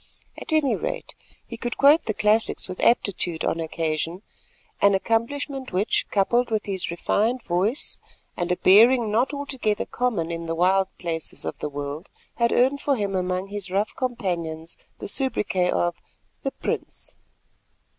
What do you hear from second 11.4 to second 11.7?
of the